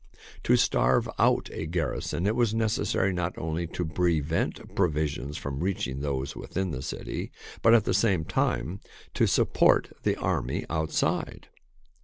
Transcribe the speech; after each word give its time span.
To 0.45 0.57
starve 0.57 1.07
out 1.19 1.47
a 1.53 1.67
garrison 1.67 2.25
it 2.25 2.35
was 2.35 2.55
necessary 2.55 3.13
not 3.13 3.37
only 3.37 3.67
to 3.67 3.85
prevent 3.85 4.73
provisions 4.73 5.37
from 5.37 5.59
reaching 5.59 5.99
those 5.99 6.35
within 6.35 6.71
the 6.71 6.81
city, 6.81 7.31
but 7.61 7.75
at 7.75 7.83
the 7.85 7.93
same 7.93 8.25
time 8.25 8.79
to 9.13 9.27
support 9.27 9.91
the 10.01 10.15
army 10.17 10.65
outside. 10.71 11.49